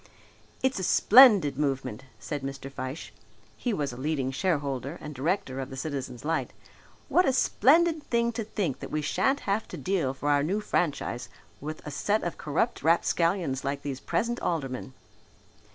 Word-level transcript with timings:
"It's 0.63 0.79
a 0.79 0.83
splendid 0.83 1.59
movement!" 1.59 2.05
said 2.17 2.41
Mr. 2.41 2.71
Fyshe 2.71 3.11
(he 3.55 3.71
was 3.71 3.93
a 3.93 3.97
leading 3.97 4.31
shareholder 4.31 4.97
and 4.99 5.13
director 5.13 5.59
of 5.59 5.69
the 5.69 5.77
Citizens' 5.77 6.25
Light), 6.25 6.53
"what 7.07 7.27
a 7.27 7.31
splendid 7.31 8.01
thing 8.09 8.31
to 8.31 8.43
think 8.43 8.79
that 8.79 8.89
we 8.89 9.03
shan't 9.03 9.41
have 9.41 9.67
to 9.67 9.77
deal 9.77 10.15
for 10.15 10.29
our 10.29 10.41
new 10.41 10.59
franchise 10.59 11.29
with 11.59 11.85
a 11.85 11.91
set 11.91 12.23
of 12.23 12.39
corrupt 12.39 12.81
rapscallions 12.81 13.63
like 13.63 13.83
these 13.83 13.99
present 13.99 14.39
aldermen. 14.39 14.93